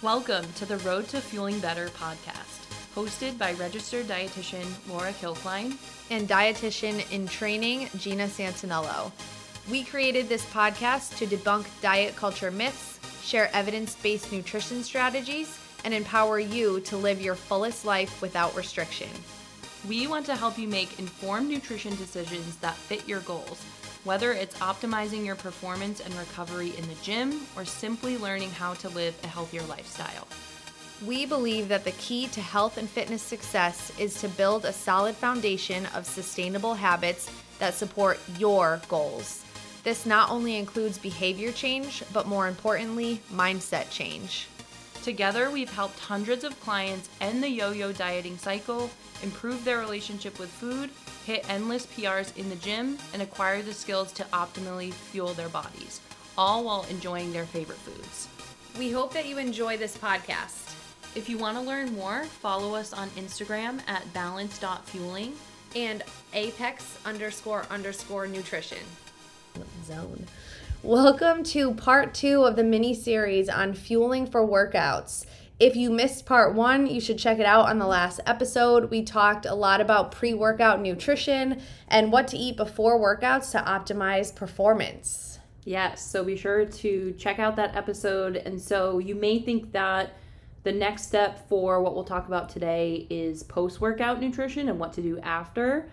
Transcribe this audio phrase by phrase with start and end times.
[0.00, 5.76] Welcome to the Road to Fueling Better podcast, hosted by registered dietitian Laura Kilkline
[6.08, 9.10] and dietitian in training Gina Santinello.
[9.68, 15.92] We created this podcast to debunk diet culture myths, share evidence based nutrition strategies, and
[15.92, 19.10] empower you to live your fullest life without restriction.
[19.88, 23.64] We want to help you make informed nutrition decisions that fit your goals
[24.08, 28.88] whether it's optimizing your performance and recovery in the gym or simply learning how to
[28.88, 30.26] live a healthier lifestyle.
[31.04, 35.14] We believe that the key to health and fitness success is to build a solid
[35.14, 39.44] foundation of sustainable habits that support your goals.
[39.84, 44.48] This not only includes behavior change, but more importantly, mindset change.
[45.02, 48.88] Together, we've helped hundreds of clients end the yo yo dieting cycle,
[49.22, 50.90] improve their relationship with food,
[51.24, 56.00] hit endless PRs in the gym, and acquire the skills to optimally fuel their bodies,
[56.36, 58.28] all while enjoying their favorite foods.
[58.78, 60.74] We hope that you enjoy this podcast.
[61.14, 65.34] If you want to learn more, follow us on Instagram at balance.fueling
[65.74, 68.78] and apex underscore underscore nutrition.
[69.84, 70.26] Zone.
[70.84, 75.26] Welcome to part two of the mini series on fueling for workouts.
[75.60, 78.90] If you missed part one, you should check it out on the last episode.
[78.90, 83.58] We talked a lot about pre workout nutrition and what to eat before workouts to
[83.58, 85.40] optimize performance.
[85.64, 88.36] Yes, so be sure to check out that episode.
[88.36, 90.14] And so you may think that
[90.62, 94.92] the next step for what we'll talk about today is post workout nutrition and what
[94.92, 95.90] to do after.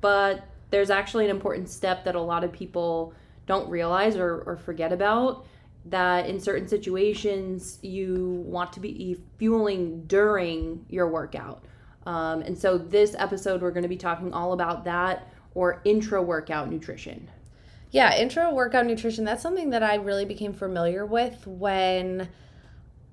[0.00, 3.12] But there's actually an important step that a lot of people
[3.46, 5.44] don't realize or, or forget about
[5.90, 11.64] that in certain situations you want to be fueling during your workout.
[12.06, 16.22] Um, and so, this episode, we're going to be talking all about that or intra
[16.22, 17.30] workout nutrition.
[17.90, 22.28] Yeah, intra workout nutrition, that's something that I really became familiar with when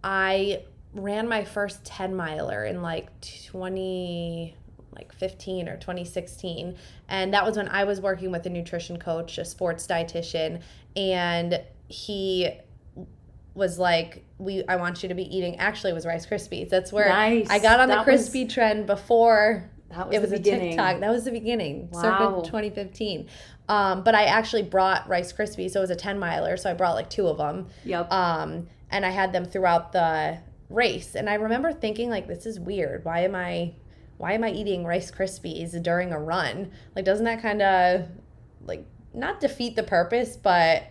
[0.04, 3.10] I ran my first 10 miler in like
[3.48, 4.56] 20
[4.96, 6.78] like 15 or 2016
[7.10, 10.62] and that was when I was working with a nutrition coach, a sports dietitian
[10.96, 12.50] and he
[13.56, 16.70] was like we I want you to be eating actually was Rice Krispies.
[16.70, 17.50] That's where nice.
[17.50, 21.00] I got on that the crispy was, trend before that was it was a TikTok.
[21.00, 22.02] That was the beginning, wow.
[22.02, 23.28] circa 2015.
[23.68, 26.74] Um, but I actually brought Rice Krispies, so it was a 10 miler, so I
[26.74, 27.68] brought like two of them.
[27.84, 28.12] Yep.
[28.12, 30.38] Um, and I had them throughout the
[30.70, 33.06] race, and I remember thinking like, this is weird.
[33.06, 33.74] Why am I,
[34.18, 36.72] why am I eating Rice Krispies during a run?
[36.96, 38.08] Like, doesn't that kind of
[38.66, 40.84] like not defeat the purpose, but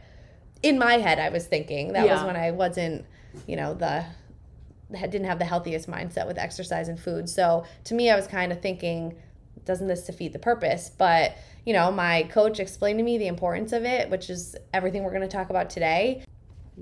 [0.65, 2.15] in my head, I was thinking that yeah.
[2.15, 3.05] was when I wasn't,
[3.47, 4.05] you know, the
[4.91, 7.29] didn't have the healthiest mindset with exercise and food.
[7.29, 9.17] So to me, I was kind of thinking,
[9.65, 10.91] doesn't this defeat the purpose?
[10.97, 11.37] But
[11.67, 15.11] you know, my coach explained to me the importance of it, which is everything we're
[15.11, 16.25] going to talk about today.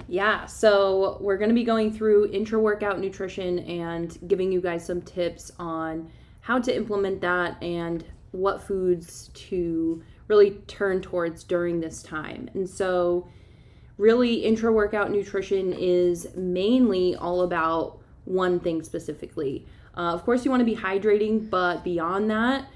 [0.08, 4.86] Yeah, so we're going to be going through intra workout nutrition and giving you guys
[4.86, 6.10] some tips on
[6.40, 12.48] how to implement that and what foods to really turn towards during this time.
[12.54, 13.28] And so
[14.02, 19.64] really intra workout nutrition is mainly all about one thing specifically.
[19.96, 22.66] Uh, of course, you want to be hydrating, but beyond that,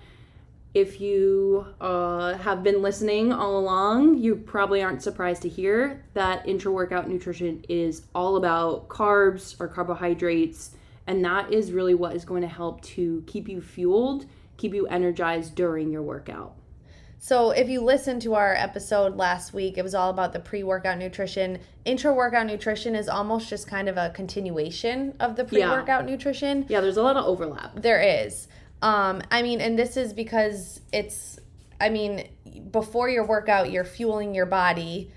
[0.73, 6.47] if you uh, have been listening all along, you probably aren't surprised to hear that
[6.47, 10.77] intra workout nutrition is all about carbs or carbohydrates,
[11.09, 14.27] and that is really what is going to help to keep you fueled,
[14.59, 16.55] keep you energized during your workout.
[17.19, 20.63] So, if you listened to our episode last week, it was all about the pre
[20.63, 21.59] workout nutrition.
[21.85, 26.15] Intra workout nutrition is almost just kind of a continuation of the pre workout yeah.
[26.15, 26.67] nutrition.
[26.69, 27.81] Yeah, there's a lot of overlap.
[27.81, 28.49] There is.
[28.83, 31.41] Um, I mean, and this is because it's,
[31.81, 32.29] I mean,
[32.71, 35.11] before your workout, you're fueling your body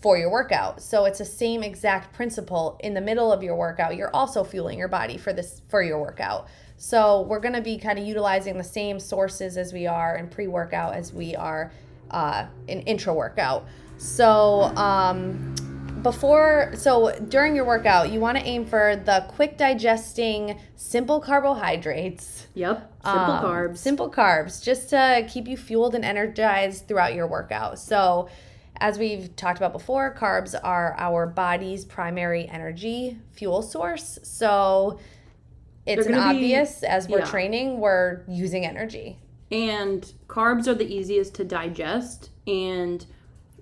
[0.00, 0.80] for your workout.
[0.82, 2.78] So it's the same exact principle.
[2.82, 6.00] In the middle of your workout, you're also fueling your body for this for your
[6.00, 6.48] workout.
[6.76, 10.28] So we're going to be kind of utilizing the same sources as we are in
[10.28, 11.72] pre workout as we are
[12.10, 13.66] uh, in intra workout.
[13.98, 15.54] So um,
[16.02, 22.46] before, so during your workout, you want to aim for the quick digesting, simple carbohydrates.
[22.54, 23.78] Yep, simple um, carbs.
[23.78, 27.78] Simple carbs, just to keep you fueled and energized throughout your workout.
[27.78, 28.28] So,
[28.78, 34.18] as we've talked about before, carbs are our body's primary energy fuel source.
[34.22, 35.00] So,
[35.86, 37.26] it's an obvious be, as we're yeah.
[37.26, 39.18] training, we're using energy.
[39.50, 42.30] And carbs are the easiest to digest.
[42.46, 43.06] And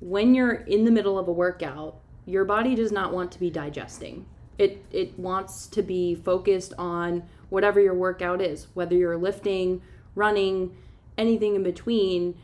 [0.00, 3.50] when you're in the middle of a workout, your body does not want to be
[3.50, 4.26] digesting.
[4.56, 9.82] It it wants to be focused on whatever your workout is, whether you're lifting,
[10.14, 10.76] running,
[11.18, 12.36] anything in between.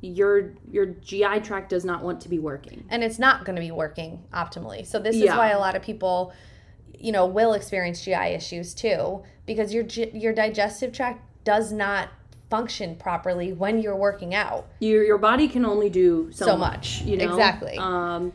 [0.00, 3.62] Your your GI tract does not want to be working, and it's not going to
[3.62, 4.86] be working optimally.
[4.86, 5.32] So this yeah.
[5.32, 6.32] is why a lot of people
[6.98, 12.10] you know, will experience GI issues too because your your digestive tract does not
[12.50, 14.66] function properly when you're working out.
[14.80, 17.08] Your your body can only do so, So much, much.
[17.08, 17.24] you know.
[17.24, 17.76] Exactly.
[17.78, 18.32] Um,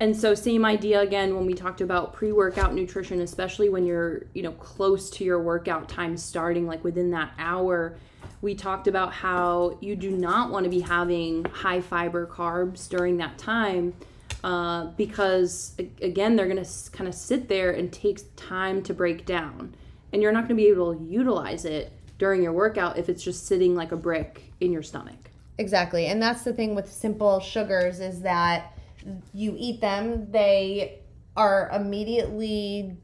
[0.00, 4.42] and so same idea again when we talked about pre-workout nutrition, especially when you're you
[4.42, 7.96] know close to your workout time starting, like within that hour.
[8.40, 13.16] We talked about how you do not want to be having high fiber carbs during
[13.16, 13.94] that time
[14.44, 19.26] uh, because again they're going to kind of sit there and take time to break
[19.26, 19.74] down
[20.12, 23.22] and you're not going to be able to utilize it during your workout if it's
[23.22, 26.06] just sitting like a brick in your stomach Exactly.
[26.06, 28.78] And that's the thing with simple sugars is that
[29.34, 31.00] you eat them, they
[31.36, 32.96] are immediately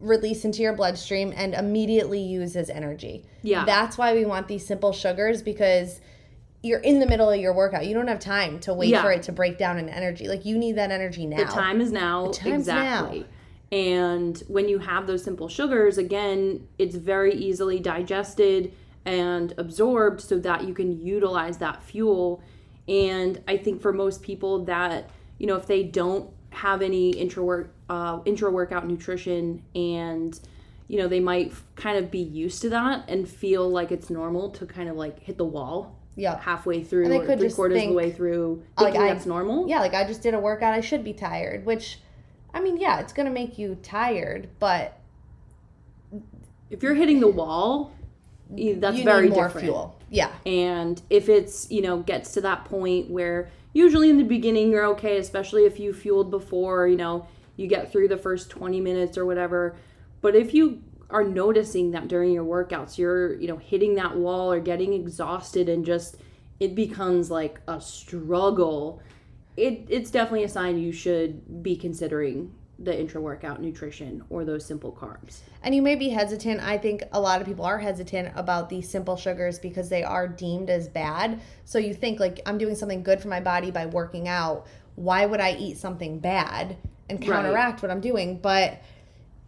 [0.00, 3.24] released into your bloodstream and immediately used as energy.
[3.42, 3.64] Yeah.
[3.64, 6.00] That's why we want these simple sugars because
[6.62, 7.86] you're in the middle of your workout.
[7.86, 9.02] You don't have time to wait Yeah.
[9.02, 10.26] for it to break down in energy.
[10.28, 11.36] Like you need that energy now.
[11.38, 13.26] the time is now exactly
[13.72, 18.72] and when you have those simple sugars again it's very easily digested
[19.04, 22.40] and absorbed so that you can utilize that fuel
[22.86, 27.42] and i think for most people that you know if they don't have any intra
[27.42, 30.38] work uh, intra workout nutrition and
[30.86, 34.10] you know they might f- kind of be used to that and feel like it's
[34.10, 36.40] normal to kind of like hit the wall Yeah.
[36.40, 39.68] halfway through they could three just quarters of the way through like, I- that's normal
[39.68, 42.00] Yeah, like I just did a workout, I should be tired, which
[42.54, 44.98] I mean, yeah, it's to make you tired, but
[46.70, 47.92] if you're hitting the wall
[48.48, 49.98] that's very more different fuel.
[50.08, 50.30] Yeah.
[50.46, 54.86] and if it's you know gets to that point where usually in the beginning you're
[54.86, 57.26] okay especially if you fueled before you know
[57.56, 59.74] you get through the first 20 minutes or whatever
[60.20, 60.80] but if you
[61.10, 65.68] are noticing that during your workouts you're you know hitting that wall or getting exhausted
[65.68, 66.16] and just
[66.60, 69.00] it becomes like a struggle
[69.56, 74.64] it, it's definitely a sign you should be considering the intra workout nutrition or those
[74.66, 76.60] simple carbs And you may be hesitant.
[76.60, 80.28] I think a lot of people are hesitant about these simple sugars because they are
[80.28, 81.40] deemed as bad.
[81.64, 84.66] So you think, like, I'm doing something good for my body by working out.
[84.96, 86.76] Why would I eat something bad
[87.08, 87.26] and Right.
[87.36, 88.38] counteract what I'm doing?
[88.40, 88.82] But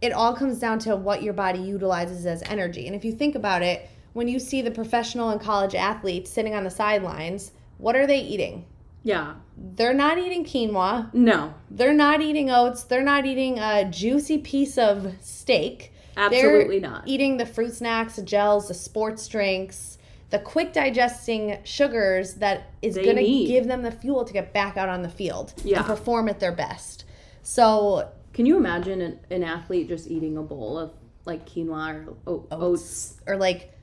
[0.01, 2.87] it all comes down to what your body utilizes as energy.
[2.87, 6.55] And if you think about it, when you see the professional and college athletes sitting
[6.55, 8.65] on the sidelines, what are they eating?
[9.03, 9.35] yeah
[9.75, 11.13] They're not eating quinoa.
[11.13, 12.83] no They're not eating oats.
[12.83, 15.93] They're not eating a juicy piece of steak.
[16.17, 19.97] absolutely They're not Eating the fruit snacks, the gels, the sports drinks,
[20.31, 24.75] the quick digesting sugars that is going to give them the fuel to get back
[24.75, 25.77] out on the field Yeah.
[25.77, 27.05] and perform at their best.
[27.41, 28.09] So
[28.39, 30.93] Can you imagine an, an athlete just eating a bowl of
[31.25, 32.47] like quinoa or oats?
[32.53, 33.77] oats or like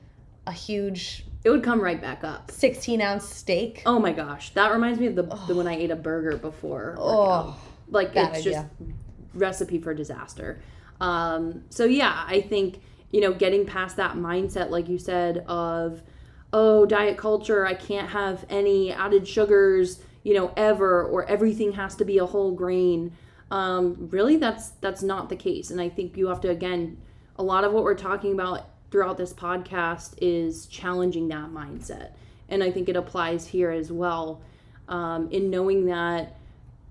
[0.47, 2.49] a huge It would come right back up.
[2.49, 3.83] 16 ounce steak.
[3.85, 6.95] Oh my gosh, that reminds me of the, the when I ate a burger before.
[6.97, 7.05] workout.
[7.05, 7.59] Oh,
[7.89, 8.51] like bad it's idea.
[8.51, 8.93] just
[9.35, 10.59] recipe for disaster.
[10.99, 12.79] Um, so yeah, I think
[13.11, 16.01] you know getting past that mindset, like you said, of
[16.51, 21.93] oh diet culture, I can't have any added sugars, you know, ever, or everything has
[21.97, 23.15] to be a whole grain.
[23.49, 26.97] Um, really, that's that's not the case, and I think you have to again,
[27.37, 32.11] a lot of what we're talking about throughout this podcast is challenging that mindset,
[32.49, 34.41] and I think it applies here as well.
[34.89, 36.37] Um, in knowing that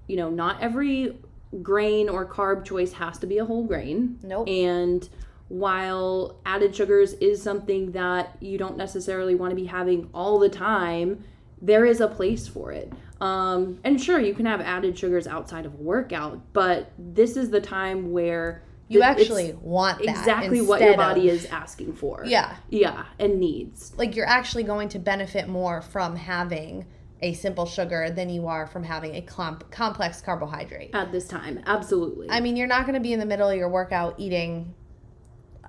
[0.06, 1.18] you know, not every
[1.62, 4.18] grain or carb choice has to be a whole grain.
[4.22, 4.48] Nope.
[4.48, 5.08] And
[5.48, 10.48] while added sugars is something that you don't necessarily want to be having all the
[10.48, 11.24] time,
[11.60, 12.92] there is a place for it.
[13.20, 17.50] Um, and sure, you can have added sugars outside of a workout, but this is
[17.50, 21.94] the time where you th- actually want that exactly what your body of- is asking
[21.94, 22.24] for.
[22.26, 22.56] Yeah.
[22.68, 23.92] Yeah, and needs.
[23.96, 26.86] like you're actually going to benefit more from having
[27.22, 30.90] a simple sugar than you are from having a clump, complex carbohydrate.
[30.94, 32.28] At this time, absolutely.
[32.30, 34.74] I mean, you're not going to be in the middle of your workout eating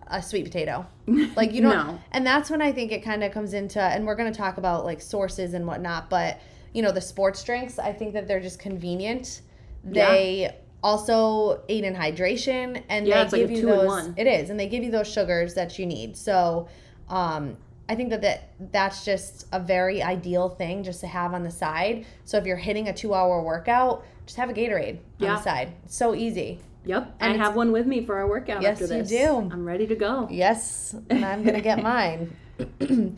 [0.08, 0.86] a sweet potato.
[1.38, 2.00] Like you don't No.
[2.12, 4.58] and that's when I think it kind of comes into and we're going to talk
[4.58, 6.40] about like sources and whatnot, but
[6.74, 9.42] you know, the sports drinks, I think that they're just convenient.
[9.90, 10.12] Yeah.
[10.12, 14.14] They also aid in hydration and Yeah, they like give a you those one.
[14.18, 16.16] it is and they give you those sugars that you need.
[16.18, 16.68] So,
[17.10, 17.58] um
[17.90, 21.52] I think that, that that's just a very ideal thing just to have on the
[21.52, 22.06] side.
[22.26, 25.72] So if you're hitting a 2-hour workout, just have a Gatorade on the side.
[25.86, 26.60] It's so easy.
[26.84, 29.50] yep, and I have one with me for our workout Yes, after you do.
[29.54, 30.28] I'm ready to go.
[30.30, 32.36] Yes, and I'm gonna get mine.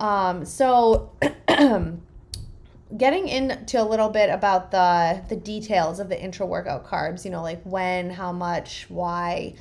[0.00, 1.12] um, so,
[2.96, 7.24] getting into a little bit about the the details of the intra workout carbs.
[7.24, 9.54] You know, like when, how much, why.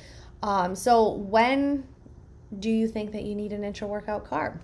[0.44, 1.84] Um, so when
[2.60, 4.60] do you think that you need an intra workout carb?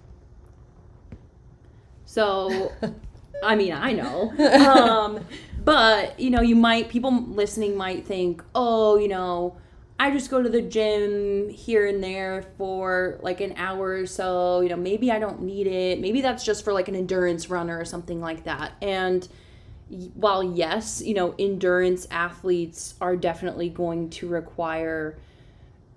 [2.05, 2.72] So,
[3.43, 4.34] I mean, I know.
[4.63, 5.25] Um,
[5.63, 9.55] but, you know, you might, people listening might think, oh, you know,
[10.00, 14.62] I just go to the gym here and there for like an hour or so.
[14.62, 16.00] You know, maybe I don't need it.
[16.00, 18.74] Maybe that's just for like an endurance runner or something like that.
[18.82, 19.28] And
[20.16, 25.18] while yes, you know, endurance athletes are definitely going to require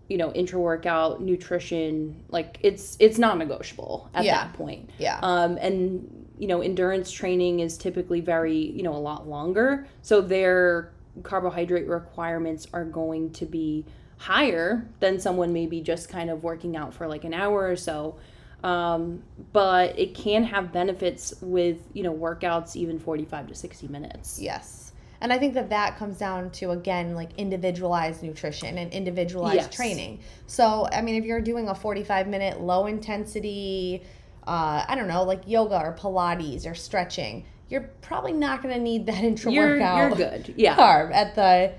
[0.09, 4.45] you know intra workout nutrition like it's it's non-negotiable at Yeah.
[4.45, 5.19] that point Yeah.
[5.21, 10.21] um and you know endurance training is typically very you know a lot longer so
[10.21, 13.85] their carbohydrate requirements are going to be
[14.19, 18.17] higher than someone maybe just kind of working out for like an hour or so
[18.65, 24.39] um, but it can have benefits with you know workouts even 45 to 60 minutes
[24.41, 24.87] Yes.
[25.21, 29.75] And I think that that comes down to, again, like individualized nutrition and individualized Yes.
[29.75, 30.21] training.
[30.47, 34.03] So, I mean, if you're doing a 45 minute low intensity,
[34.47, 38.81] uh, I don't know, like yoga or Pilates or stretching, you're probably not going to
[38.81, 41.73] need that intra workout you're good yeah carb at the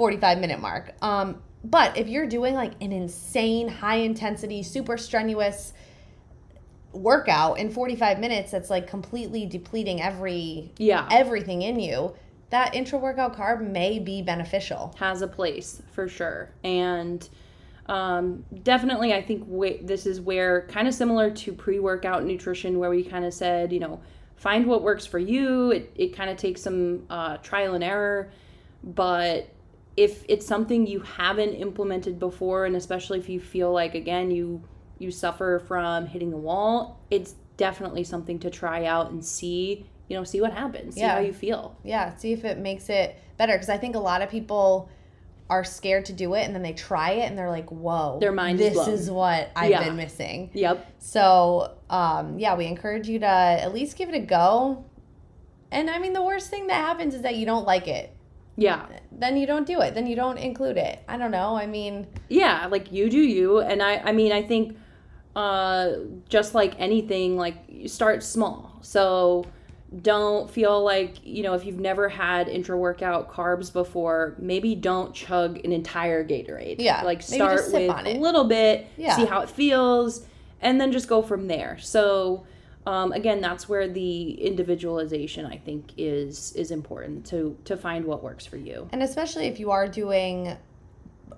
[0.00, 0.94] 45 minute mark.
[1.02, 5.74] Um, but if you're doing like an insane, high intensity, super strenuous
[6.92, 12.14] workout in 45 minutes that's like completely depleting every yeah everything in you,
[12.48, 14.96] that intra workout carb may be beneficial.
[14.98, 17.28] has a place for sure and
[17.86, 19.46] um, definitely i think
[19.86, 23.80] this is where kind of similar to pre-workout nutrition where we kind of said you
[23.80, 24.00] know
[24.40, 28.30] find what works for you it, it kind of takes some uh, trial and error
[28.82, 29.48] but
[29.96, 34.62] if it's something you haven't implemented before and especially if you feel like again you
[34.98, 40.16] you suffer from hitting the wall it's definitely something to try out and see you
[40.16, 41.14] know see what happens see Yeah.
[41.14, 43.52] how you feel Yeah, see if it makes it better.
[43.52, 44.88] Because I think a lot of people
[45.50, 48.32] are scared to do it and then they try it and they're like, whoa, Their
[48.32, 48.88] mind is this blown.
[48.90, 49.84] is what I've Yeah.
[49.84, 50.50] been missing.
[50.54, 54.84] yep So, um, yeah, we encourage you to at least give it a go.
[55.72, 58.14] And I mean, the worst thing that happens is that you don't like it.
[58.56, 59.94] yeah Then you don't do it.
[59.94, 61.02] Then you don't include it.
[61.08, 61.56] I don't know.
[61.56, 64.76] I mean, yeah like you do you and i i mean i think
[65.36, 65.90] uh
[66.28, 69.44] just like anything like you start small so
[70.02, 75.12] don't feel like you know if you've never had intra workout carbs before maybe don't
[75.14, 79.16] chug an entire gatorade Yeah, like start with a little bit Yeah.
[79.16, 80.24] see how it feels
[80.60, 82.46] and then just go from there so
[82.86, 88.22] um, again that's where the individualization i think is is important to to find what
[88.22, 90.56] works for you and especially if you are doing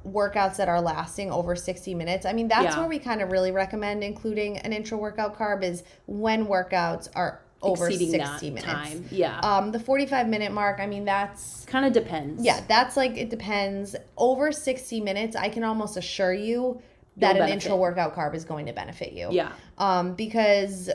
[0.07, 2.27] workouts that are lasting over 60 minutes.
[2.27, 2.81] I mean, that's Yeah.
[2.81, 7.41] where we kind of really recommend including an intra workout carb is when workouts are
[7.63, 8.19] over exceeding 60
[8.51, 8.65] that minutes.
[8.65, 12.97] time yeah Um, the 45 minute mark, I mean, that's kind of depends Yeah, that's
[12.97, 13.95] like it depends.
[14.17, 16.81] Over 60 minutes, I can almost assure you
[17.19, 19.29] that an intra workout carb is going to benefit you.
[19.31, 20.91] yeah Um, because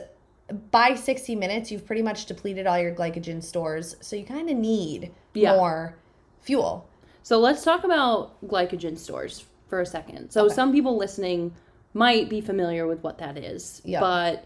[0.70, 3.96] by 60 minutes, you've pretty much depleted all your glycogen stores.
[4.00, 5.54] So you kind of need Yeah.
[5.56, 5.96] more
[6.40, 6.88] fuel.
[7.22, 10.30] So let's talk about glycogen stores for a second.
[10.30, 10.54] So Okay.
[10.54, 11.52] some people listening
[11.92, 14.00] might be familiar with what that is, Yeah.
[14.00, 14.44] but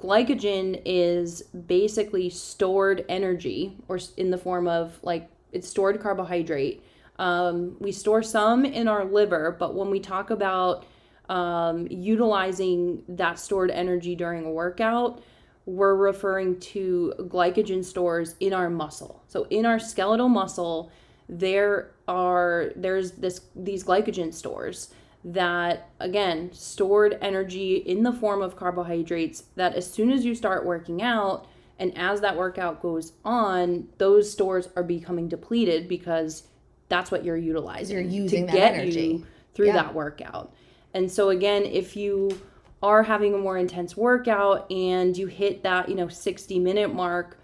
[0.00, 6.82] glycogen is basically stored energy or in the form of like it's stored carbohydrate.
[7.18, 10.86] Um, we store some in our liver, but when we talk about
[11.28, 15.22] um, utilizing that stored energy during a workout,
[15.66, 19.22] we're referring to glycogen stores in our muscle.
[19.28, 20.90] So in our skeletal muscle,
[21.28, 24.92] there are there's this these glycogen stores
[25.22, 30.64] that again stored energy in the form of carbohydrates that as soon as you start
[30.64, 31.46] working out
[31.78, 36.44] and as that workout goes on those stores are becoming depleted because
[36.88, 39.00] that's what you're utilizing You're using to that get energy.
[39.00, 39.74] you through Yeah.
[39.74, 40.54] that workout
[40.94, 42.40] and so again if you
[42.82, 47.36] are having a more intense workout and you hit that you know 60 minute mark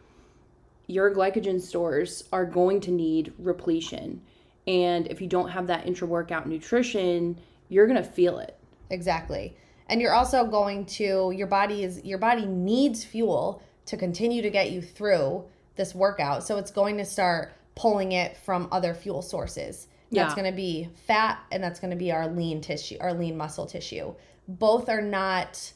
[0.87, 4.23] your glycogen stores are going to need repletion.
[4.69, 7.37] And if you don't have that intra workout nutrition,
[7.69, 8.57] you're going to feel it.
[8.91, 9.57] Exactly.
[9.89, 14.51] And you're also going to your body is your body needs fuel to continue to
[14.51, 15.45] get you through
[15.77, 16.43] this workout.
[16.45, 19.87] So it's going to start pulling it from other fuel sources.
[20.11, 20.35] That's Yeah.
[20.43, 23.67] going to be fat and that's going to be our lean tissue, our lean muscle
[23.67, 24.15] tissue.
[24.49, 25.73] Both are not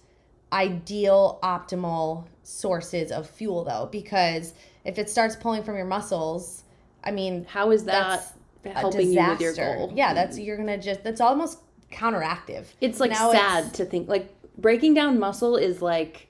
[0.52, 4.54] ideal optimal sources of fuel though because
[4.84, 6.64] if it starts pulling from your muscles,
[7.04, 8.32] I mean, How is that
[8.64, 9.92] helping you with your goal?
[9.94, 11.58] Yeah, that's you're going to just that's almost
[11.90, 12.66] counteractive.
[12.80, 14.28] It's like Now sad it's- to think like
[14.58, 16.26] breaking down muscle is like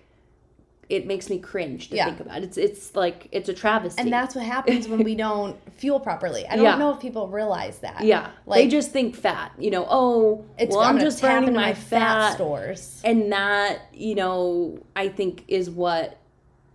[0.89, 2.07] it makes me cringe to Yeah.
[2.07, 2.43] think about.
[2.43, 4.03] It's it's like it's a travesty.
[4.03, 6.45] And that's what happens when we don't fuel properly.
[6.49, 6.77] I don't Yeah.
[6.79, 8.03] know if people realize that.
[8.05, 9.53] yeah, like- they just think fat.
[9.57, 13.01] You know, oh, It's well, I'm, just burning into my, fat, stores.
[13.05, 16.17] and that you know i think is what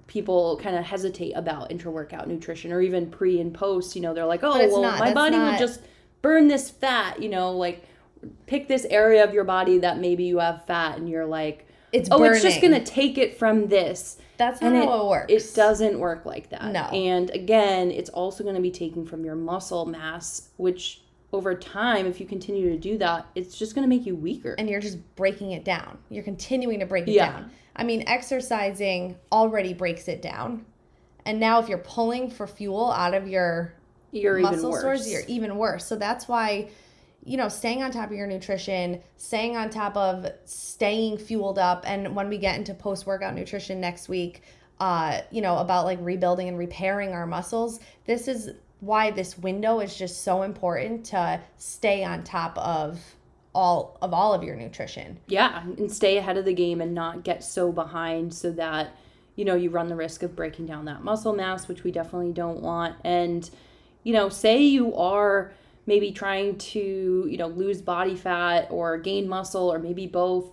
[0.08, 4.26] people kind of hesitate about intra-workout nutrition or even pre and post you know they're
[4.26, 5.00] like oh well not.
[5.00, 5.82] my body will not- just
[6.22, 7.84] burn this fat you know like
[8.46, 12.10] pick this area of your body that maybe you have fat and you're like, It's
[12.12, 14.18] oh, it's just going to take it from this.
[14.38, 15.34] That's not And how it works.
[15.34, 16.72] It doesn't work like that.
[16.72, 16.82] No.
[16.82, 21.02] And again, it's also going to be taking from your muscle mass, which
[21.32, 24.56] over time, if you continue to do that, it's just going to make you weaker.
[24.58, 25.98] and you're just breaking it down.
[26.10, 27.32] You're continuing to break it Yeah.
[27.32, 27.52] down.
[27.76, 30.66] I mean, exercising already breaks it down.
[31.26, 33.74] And now if you're pulling for fuel out of your
[34.12, 34.80] you're even muscle worse.
[34.82, 35.86] stores, you're even worse.
[35.86, 36.70] So that's why,
[37.26, 41.84] you know, staying on top of your nutrition, staying on top of staying fueled up.
[41.88, 44.44] And when we get into post workout nutrition next week,
[44.80, 49.80] uh, you know, about like rebuilding and repairing our muscles, this is why this window
[49.80, 53.02] is just so important to stay on top of
[53.56, 55.18] all of all of your nutrition.
[55.28, 58.96] yeah, and stay ahead of the game and not get so behind so that
[59.36, 62.34] you know you run the risk of breaking down that muscle mass, which we definitely
[62.34, 62.96] don't want.
[63.04, 63.50] And
[64.04, 65.54] you know, say you are
[65.86, 70.52] maybe trying to you know lose body fat or gain muscle or maybe both.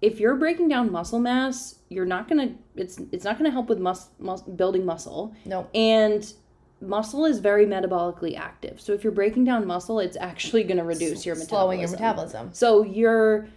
[0.00, 3.78] If you're breaking down muscle mass, you're not gonna it's it's not gonna help with
[3.78, 5.34] mus, mus building muscle.
[5.44, 5.68] Nope.
[5.74, 6.32] And
[6.80, 8.80] muscle is very metabolically active.
[8.80, 11.48] So if you're breaking down muscle, it's actually going to reduce your metabolism.
[11.48, 12.50] Slowing your metabolism.
[12.52, 13.48] So you're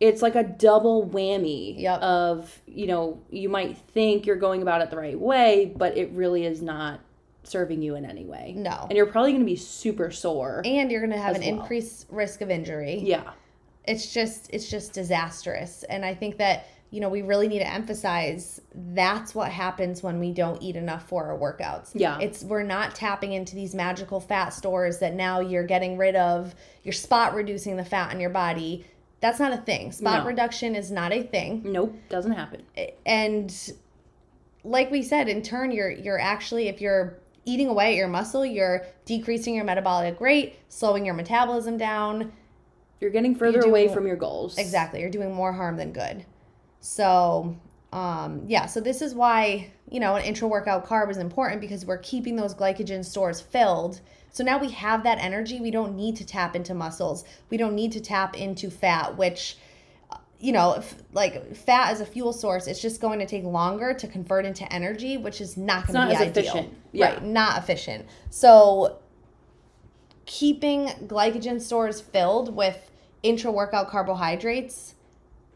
[0.00, 2.00] it's like a double whammy Yep.
[2.00, 6.12] of, you know, you might think you're going about it the right way, but it
[6.12, 7.00] really is not
[7.48, 8.54] serving you in any way.
[8.56, 8.86] No.
[8.88, 10.62] And you're probably going to be super sore.
[10.64, 11.60] And you're going to have an well.
[11.60, 13.00] increased risk of injury.
[13.02, 13.30] yeah.
[13.84, 17.66] it's just it's just disastrous and i think that you know we really need to
[17.72, 18.60] emphasize
[18.94, 22.18] that's what happens when we don't eat enough for our workouts Yeah.
[22.20, 26.54] it's we're not tapping into these magical fat stores that now you're getting rid of
[26.82, 28.84] you're spot reducing the fat in your body
[29.20, 30.26] that's not a thing spot No.
[30.28, 32.62] reduction is not a thing Nope, doesn't happen.
[33.06, 33.72] and
[34.64, 37.16] like we said in turn you're you're actually if you're
[37.48, 42.30] eating away at your muscle you're decreasing your metabolic rate slowing your metabolism down
[43.00, 44.58] You're getting further doing- away from your goals.
[44.58, 45.00] Exactly.
[45.00, 46.24] You're doing more harm than good.
[46.80, 47.56] So,
[47.92, 51.86] um, yeah, so this is why, you know, an intra workout carb is important because
[51.86, 54.00] we're keeping those glycogen stores filled.
[54.30, 55.60] So now we have that energy.
[55.60, 57.24] We don't need to tap into muscles.
[57.50, 59.56] We don't need to tap into fat, which,
[60.40, 63.92] you know, if, like fat as a fuel source, it's just going to take longer
[63.94, 66.42] to convert into energy, which is not going to be as ideal.
[66.42, 66.74] efficient.
[66.92, 67.06] Yeah.
[67.14, 67.24] Right.
[67.24, 68.06] Not efficient.
[68.30, 68.98] So
[70.26, 72.90] keeping glycogen stores filled with
[73.22, 74.94] intra workout carbohydrates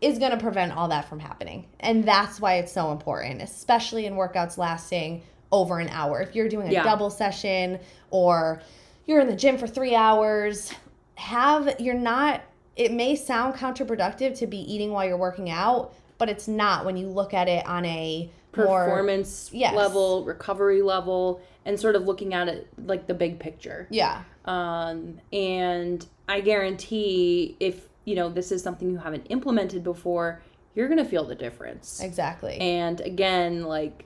[0.00, 1.66] is going to prevent all that from happening.
[1.78, 6.20] And that's why it's so important, especially in workouts lasting over an hour.
[6.20, 6.82] If you're doing a Yeah.
[6.82, 7.78] double session
[8.10, 8.60] or
[9.06, 10.72] you're in the gym for 3 hours,
[11.14, 12.40] have you're not
[12.76, 16.96] it may sound counterproductive to be eating while you're working out, but it's not when
[16.96, 19.74] you look at it on a more Performance Yes.
[19.74, 23.86] level, recovery level, and sort of looking at it like the big picture.
[23.90, 24.22] yeah.
[24.44, 30.42] Um, and I guarantee if you know this is something you haven't implemented before,
[30.74, 32.00] you're gonna feel the difference.
[32.02, 32.56] Exactly.
[32.58, 34.04] And again, like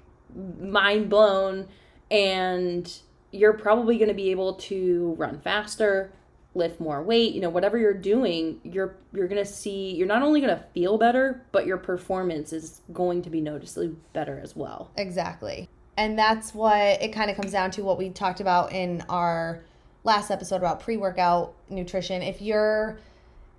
[0.61, 1.69] mind blown,
[2.11, 2.93] and
[3.33, 6.13] you're probably gonna be able to run faster,
[6.57, 7.35] lift more weight.
[7.35, 9.95] You know, whatever you're doing, you're you're gonna see.
[9.95, 14.41] You're not only gonna feel better, but your performance is going to be noticeably better
[14.43, 14.91] as well.
[14.97, 15.69] Exactly.
[15.97, 19.63] And that's what it kind of comes down to what we talked about in our
[20.05, 22.23] last episode about pre-workout nutrition.
[22.23, 22.99] If you're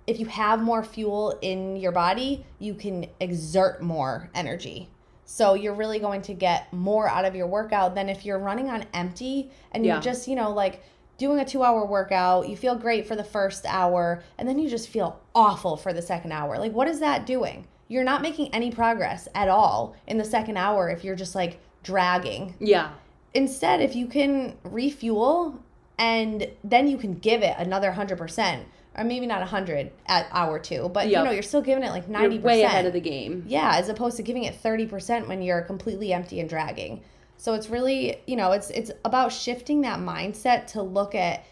[0.06, 4.88] if you have more fuel in your body, you can exert more energy.
[5.26, 8.70] So you're really going to get more out of your workout than if you're running
[8.70, 9.94] on empty and Yeah.
[9.94, 10.82] you're just, you know, like
[11.18, 14.88] doing a 2-hour workout, you feel great for the first hour and then you just
[14.88, 16.58] feel awful for the second hour.
[16.58, 17.66] Like what is that doing?
[17.88, 21.58] You're not making any progress at all in the second hour if you're just like
[21.82, 22.90] dragging Yeah.
[23.34, 25.58] instead if you can refuel
[25.98, 28.60] and then you can give it another 100%
[28.96, 31.18] or maybe not 100 at hour two but Yep.
[31.18, 33.44] you know you're still giving it like 90% You're way ahead of the game.
[33.46, 37.00] yeah as opposed to giving it 30% when you're completely empty and dragging
[37.38, 41.44] so it's really you know it's it's about shifting that mindset to look at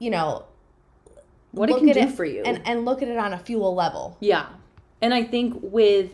[0.00, 0.44] you know
[1.52, 2.42] What it can at do it for you.
[2.44, 4.46] and and look at it on a fuel level Yeah.
[5.00, 6.10] And I think with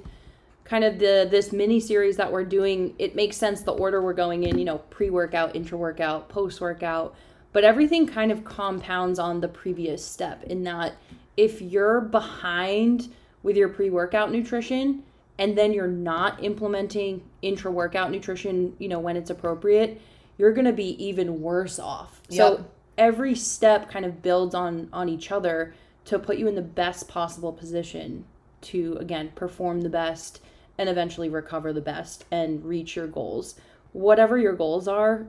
[0.64, 4.12] kind of the this mini series that we're doing, it makes sense the order we're
[4.12, 7.14] going in, you know, pre-workout, intra-workout, post-workout,
[7.53, 10.94] but everything kind of compounds on the previous step in that
[11.38, 13.09] if you're behind
[13.42, 15.03] with your pre-workout nutrition
[15.38, 20.01] and then you're not implementing intra-workout nutrition, you know, when it's appropriate,
[20.38, 22.20] you're going to be even worse off.
[22.29, 22.64] So
[22.97, 27.09] every step kind of builds on on each other to put you in the best
[27.09, 28.25] possible position
[28.61, 30.40] to again perform the best
[30.79, 33.57] and eventually recover the best and reach your goals
[33.92, 35.27] whatever your goals are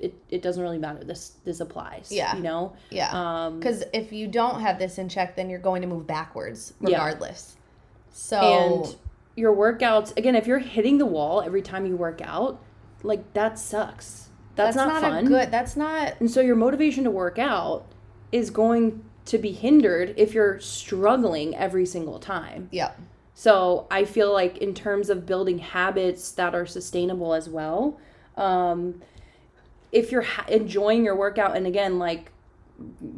[0.00, 1.04] it, it doesn't really matter.
[1.04, 2.10] This this applies.
[2.10, 2.34] Yeah.
[2.36, 2.72] You know?
[2.90, 3.10] Yeah.
[3.12, 6.72] Um Because if you don't have this in check, then you're going to move backwards
[6.80, 7.54] regardless.
[7.54, 7.60] Yeah.
[8.12, 8.96] So and
[9.40, 12.62] your workouts again, if you're hitting the wall every time you work out,
[13.02, 14.28] like that sucks.
[14.54, 15.24] That's, not, fun.
[15.24, 15.50] a good.
[15.50, 16.20] That's not.
[16.20, 17.86] And so your motivation to work out
[18.30, 22.68] is going to be hindered if you're struggling every single time.
[22.70, 22.92] yeah
[23.34, 27.98] So I feel like in terms of building habits that are sustainable as well,
[28.36, 29.00] um,
[29.92, 32.32] if you're ha- enjoying your workout and again like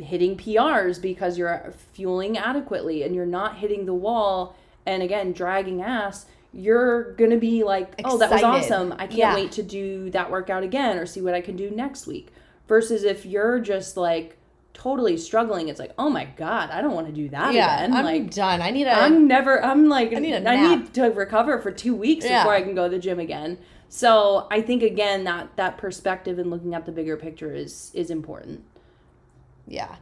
[0.00, 5.82] hitting PRs because you're fueling adequately and you're not hitting the wall and again dragging
[5.82, 8.92] ass, you're gonna be like, oh, that was awesome.
[8.92, 9.34] I can't Yeah.
[9.34, 12.28] wait to do that workout again or see what I can do next week.
[12.68, 14.38] Versus if you're just like
[14.74, 17.76] totally struggling, it's like, oh my god, I don't want to do that Yeah.
[17.76, 17.94] again.
[17.94, 18.62] I'm like done.
[18.62, 18.92] I need a.
[18.92, 19.62] I'm never.
[19.64, 20.08] I'm like.
[20.14, 20.46] I need need.
[20.46, 22.42] a I need to recover for two weeks Yeah.
[22.42, 23.58] before I can go to the gym again.
[23.88, 28.10] So I think again that that perspective and looking at the bigger picture is is
[28.10, 28.62] important.
[29.66, 29.96] Yeah.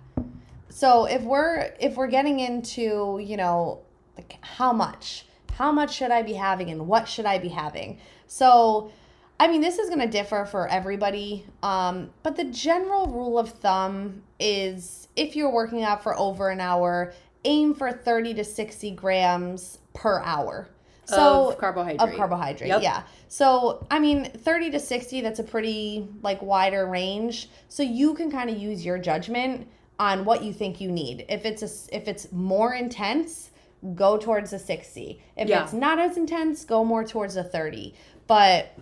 [0.68, 3.80] So if we're if we're getting into, you know,
[4.16, 5.26] like how much?
[5.52, 7.98] How much should I be having and what should I be having?
[8.26, 8.90] So
[9.38, 11.46] I mean, this is going to differ for everybody.
[11.62, 16.60] Um, but the general rule of thumb is if you're working out for over an
[16.60, 20.68] hour, aim for 30 to 60 grams per hour.
[21.06, 22.00] So of carbohydrate.
[22.00, 22.82] of carbohydrate Yep.
[22.82, 28.14] yeah so i mean 30 to 60 that's a pretty like wider range so you
[28.14, 29.66] can kind of use your judgment
[29.98, 33.49] on what you think you need if it's a if it's more intense
[33.94, 35.62] go towards the 60 if Yeah.
[35.64, 37.94] it's not as intense go more towards the 30
[38.26, 38.72] but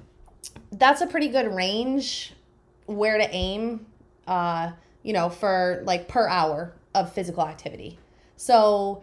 [0.72, 2.34] that's a pretty good range
[2.87, 3.87] where to aim
[4.26, 7.98] uh you know for like per hour of physical activity.
[8.37, 9.02] So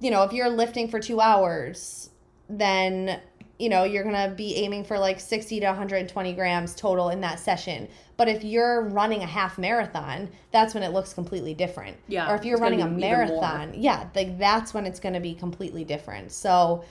[0.00, 2.10] you know if you're lifting for two hours
[2.48, 3.20] then
[3.64, 7.40] you know you're gonna be aiming for like 60 to 120 grams total in that
[7.40, 12.30] session but if you're running a half marathon that's when it looks completely different Yeah,
[12.30, 13.40] or if you're running a be even more.
[13.40, 16.84] marathon yeah like that's when it's gonna be completely different so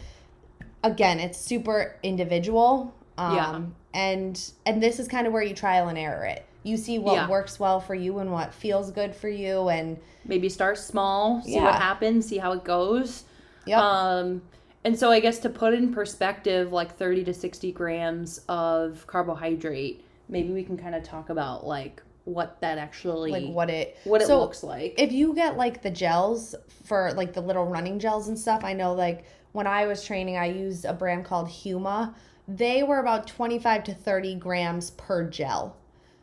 [0.84, 3.62] again it's super individual um Yeah.
[3.94, 7.14] and and this is kind of where you trial and error it you see what
[7.14, 7.30] Yeah.
[7.30, 11.52] works well for you and what feels good for you and Maybe start small, see
[11.52, 11.66] Yeah.
[11.66, 13.26] what happens, see how it goes.
[13.68, 14.42] yep Um,
[14.84, 20.06] and so I guess to put in perspective, like 30 to 60 grams of carbohydrate,
[20.30, 24.22] maybe we can kind of talk about like what that actually like what it what
[24.22, 24.94] it so looks like.
[24.98, 28.74] if you get like the gels for like the little running gels and stuff, I
[28.74, 32.14] know like when I was training, I used a brand called Huma.
[32.48, 35.78] They were about 25 to 30 grams per gel.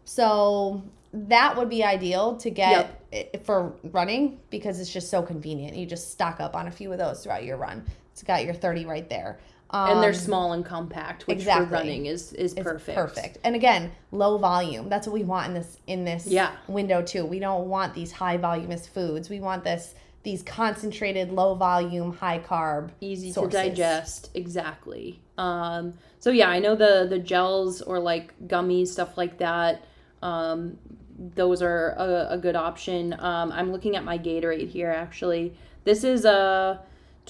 [0.05, 5.77] So that would be ideal to get i for running because it's just so convenient.
[5.77, 7.85] You just stock up on a few of those throughout your run.
[8.12, 9.38] It's got your 30 right there.
[9.73, 11.66] Um, and they're small and compact, which exactly.
[11.66, 12.96] for running is is it's perfect.
[12.99, 13.38] Perfect.
[13.44, 14.88] And again, low volume.
[14.88, 16.51] That's what we want in this in this Yeah.
[16.66, 17.25] window too.
[17.25, 19.31] We don't want these high voluminous foods.
[19.31, 23.59] We want this these concentrated, low volume, high carb, easy sources.
[23.61, 29.16] to digest exactly um so yeah i know the the gels or like gummies stuff
[29.16, 29.83] like that
[30.20, 30.77] um
[31.35, 36.05] those are a, a good option um i'm looking at my gatorade here actually this
[36.05, 36.79] is a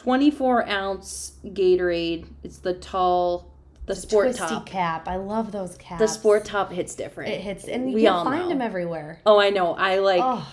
[0.00, 3.52] 24 ounce gatorade it's the tall
[3.84, 5.08] the sport Twisty top cap.
[5.08, 5.98] I love those caps.
[6.00, 8.48] the sport top hits different It hits, and you We can all find know.
[8.48, 9.20] them everywhere.
[9.26, 10.46] oh i know i like Oh,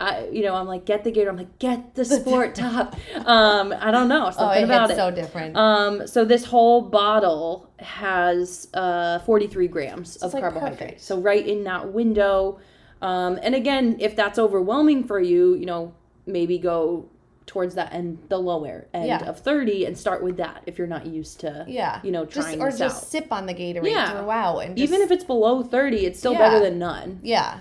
[0.00, 1.30] I, you know, I'm like, get the gator.
[1.30, 2.96] I'm like, get the sport top.
[3.24, 4.96] Um, I don't know, oh, something it about it.
[4.96, 5.56] so different.
[5.56, 10.78] Um, so this whole bottle has uh, 43 grams of like carbohydrate.
[10.80, 11.00] perfect.
[11.02, 12.58] So right in that window.
[13.00, 15.94] Um, and again, if that's overwhelming for you, you know,
[16.26, 17.08] maybe go
[17.46, 19.24] towards that end, the lower end Yeah.
[19.28, 22.48] of 30, and start with that if you're not used to, yeah, you know, just
[22.48, 23.08] trying or this just out.
[23.08, 24.10] sip on the Gatorade Yeah.
[24.10, 26.38] throughout, and just, Even if it's below 30, it's still Yeah.
[26.38, 27.20] better than none.
[27.22, 27.58] yeah,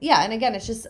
[0.00, 0.86] yeah, and again, it's just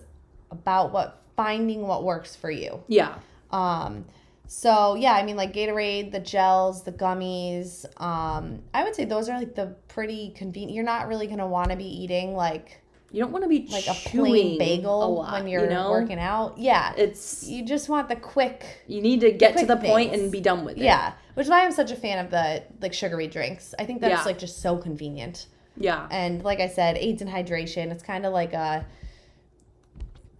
[0.50, 2.82] about what finding what works for you.
[2.88, 3.14] Yeah.
[3.50, 4.04] Um,
[4.46, 7.84] so yeah, I mean like Gatorade, the gels, the gummies.
[8.00, 10.74] Um, I would say those are like the pretty convenient.
[10.74, 12.80] You're not really gonna want to be eating like
[13.14, 15.90] You don't want to be like a plain a bagel lot, when you're you know?
[15.90, 16.58] working out.
[16.58, 18.64] Yeah, It's you just want the quick.
[18.88, 20.12] you need to get to the things.
[20.20, 20.82] and be done with it.
[20.82, 23.72] Yeah, which is why I'm such a fan of the like sugary drinks.
[23.78, 24.24] I think that's Yeah.
[24.24, 25.46] like just so convenient.
[25.76, 26.08] Yeah.
[26.10, 27.92] And like I said, aids in hydration.
[27.92, 28.84] It's kind of like a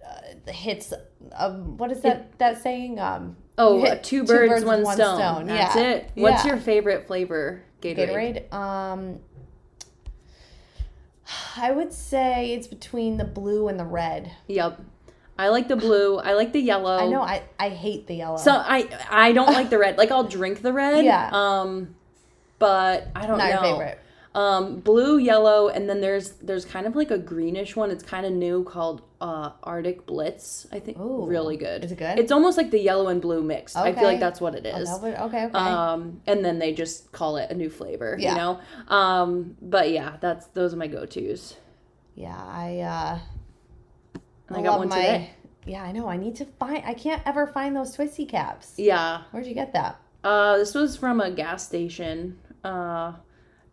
[0.05, 0.93] uh, hits.
[1.37, 2.99] Um, what is that that saying?
[2.99, 5.47] Um, Oh, uh, hit two birds, one, stone.
[5.47, 5.83] That's yeah.
[5.83, 6.11] it.
[6.17, 6.55] What's Yeah.
[6.55, 7.63] your favorite flavor?
[7.81, 8.51] Gatorade.
[8.51, 8.53] Gatorade.
[8.53, 9.21] Um,
[11.57, 14.33] I would say it's between the blue and the red.
[14.49, 14.81] Yep.
[15.37, 16.19] I like the blue.
[16.19, 16.97] I like the yellow.
[16.97, 17.23] I know.
[17.23, 18.37] I I hate the yellow.
[18.37, 19.99] So I I don't like the red.
[19.99, 21.05] Like I'll drink the red.
[21.05, 21.31] Yeah.
[21.33, 21.95] Um,
[22.59, 23.51] but I don't not know.
[23.51, 24.01] your favorite.
[24.35, 27.93] Um, blue, yellow, and then there's there's kind of like a greenish one.
[27.93, 30.67] It's kind of new called uh, Arctic Blitz.
[30.73, 31.25] I think Ooh.
[31.25, 31.85] really good.
[31.85, 32.19] Is it good?
[32.19, 33.77] It's almost like the yellow and blue mixed.
[33.77, 34.89] I feel like that's what it is.
[34.91, 35.57] Oh, would- okay, okay.
[35.57, 38.17] Um, and then they just call it a new flavor.
[38.19, 38.31] Yeah.
[38.33, 38.61] You know.
[38.89, 41.57] Um, but yeah, that's those are my go tos.
[42.17, 43.19] yeah, I uh
[44.51, 45.31] I got one today.
[45.67, 46.09] Yeah, I know.
[46.09, 48.75] I need to find I can't ever find those twisty caps.
[48.77, 49.23] Yeah.
[49.31, 50.01] Where'd you get that?
[50.23, 52.39] Uh, this was from a gas station.
[52.65, 53.13] Uh,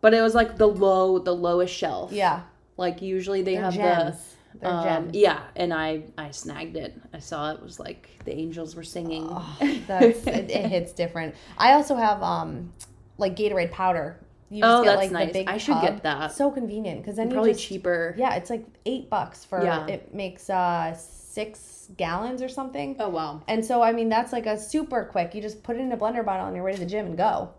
[0.02, 2.12] but it was like the low, the lowest shelf.
[2.12, 2.42] Yeah.
[2.76, 4.34] Like usually they They're have gems.
[4.60, 4.68] the.
[4.68, 5.14] Um, gems.
[5.14, 6.94] Yeah, and I I snagged it.
[7.14, 9.26] I saw it was like the angels were singing.
[9.30, 11.34] Oh, that's it, it hits different.
[11.56, 12.70] I also have um
[13.16, 14.18] like Gatorade powder.
[14.50, 15.34] You Oh, that's nice.
[15.46, 16.32] I should get that.
[16.32, 18.14] So convenient because then Probably you just cheaper.
[18.18, 19.86] yeah, it's like eight bucks for Yeah.
[19.86, 22.96] it makes uh six gallons or something.
[22.98, 23.42] Oh wow.
[23.48, 25.34] And so I mean that's like a super quick.
[25.34, 27.16] You just put it in a blender bottle and you're ready to the gym and
[27.16, 27.50] go.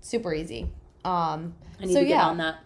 [0.00, 0.70] Super easy.
[1.04, 2.56] Um I need so to get yeah, on that.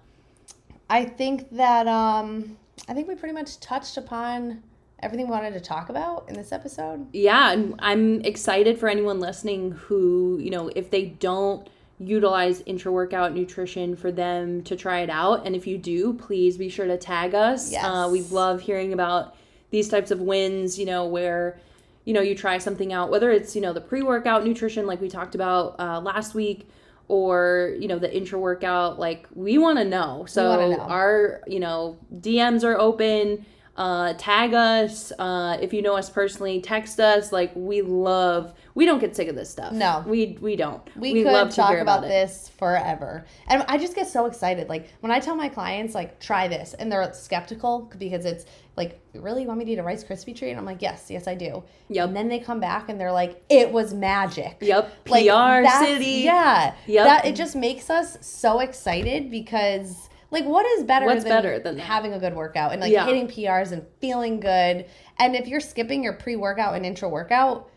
[0.90, 2.56] I think that um
[2.88, 4.62] I think we pretty much touched upon
[5.00, 7.06] everything we wanted to talk about in this episode.
[7.12, 11.68] Yeah, and I'm excited for anyone listening who, you know, if they don't
[12.00, 15.44] utilize intra workout nutrition for them to try it out.
[15.46, 17.72] And if you do, please be sure to tag us.
[17.72, 17.84] Yes.
[17.84, 19.34] Uh, we love hearing about
[19.70, 21.58] these types of wins, you know, where,
[22.04, 25.00] you know, you try something out, whether it's, you know, the pre workout nutrition like
[25.00, 26.68] we talked about uh, last week
[27.08, 28.98] or, you know, the intra workout.
[28.98, 30.26] Like, we want to know.
[30.28, 30.78] So, know.
[30.78, 33.44] our, you know, DMs are open.
[33.78, 36.60] Uh, tag us uh, if you know us personally.
[36.60, 37.30] Text us.
[37.30, 38.52] Like we love.
[38.74, 39.72] We don't get sick of this stuff.
[39.72, 40.04] No.
[40.04, 40.82] we we don't.
[40.96, 43.24] We, we could talk about this forever.
[43.46, 44.68] And I just get so excited.
[44.68, 49.00] Like when I tell my clients, like, try this, and they're skeptical because it's like,
[49.14, 50.50] really, you want me to eat a Rice Krispie treat?
[50.50, 51.62] And I'm like, yes, yes, I do.
[51.88, 52.08] Yep.
[52.08, 54.56] And then they come back and they're like, it was magic.
[54.60, 55.04] Yep.
[55.04, 56.22] PR Like, that's- city.
[56.24, 56.74] Yeah.
[56.86, 57.06] Yep.
[57.06, 61.58] That it just makes us so excited because like what is better What's than, better
[61.58, 61.82] than that?
[61.82, 63.06] having a good workout and like Yeah.
[63.06, 64.86] hitting PRs and feeling good.
[65.18, 67.70] And if you're skipping your pre-workout and intra workout,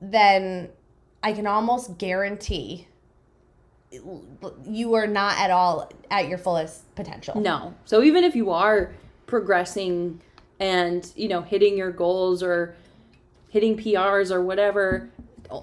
[0.00, 0.70] then
[1.22, 2.86] I can almost guarantee
[4.64, 7.38] you are not at all at your fullest potential.
[7.40, 7.74] No.
[7.84, 8.92] So even if you are
[9.26, 10.20] progressing
[10.60, 12.74] and you know hitting your goals or
[13.48, 15.10] hitting PRs or whatever,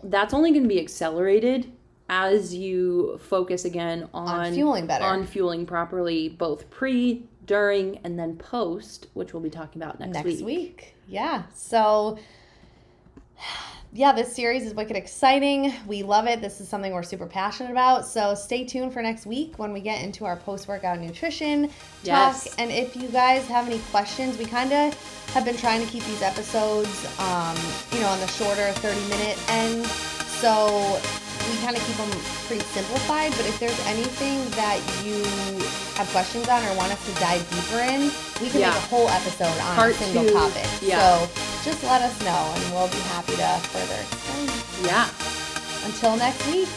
[0.04, 1.72] that's only going to be accelerated
[2.10, 5.06] as you focus again on, On fueling better.
[5.06, 10.14] on fueling properly, both pre, during, and then post, which we'll be talking about next,
[10.14, 10.46] next week.
[10.46, 10.96] week.
[11.08, 11.44] Yeah.
[11.54, 12.18] So
[13.94, 15.74] yeah, this series is wicked exciting.
[15.88, 16.42] We love it.
[16.42, 18.06] This is something we're super passionate about.
[18.06, 21.74] So stay tuned for next week when we get into our post-workout nutrition talk.
[22.04, 22.56] Yes.
[22.58, 26.04] And if you guys have any questions, we kind of have been trying to keep
[26.06, 27.56] these episodes, um,
[27.92, 29.86] you know, on the shorter 30-minute end.
[29.86, 31.00] So
[31.50, 32.12] we kind of keep them
[32.48, 33.32] pretty simplified.
[33.38, 35.24] But if there's anything that you
[35.98, 38.70] have questions on or want us to dive deeper in, we can Yeah.
[38.70, 40.34] make a whole episode on Part a single two.
[40.34, 40.68] topic.
[40.82, 41.00] Yeah.
[41.00, 41.30] So
[41.64, 44.50] just let us know and we'll be happy to further explain.
[44.86, 45.08] Yeah.
[45.86, 46.70] Until next week.